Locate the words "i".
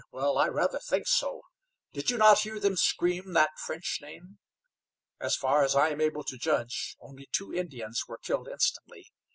0.39-0.47, 5.75-5.89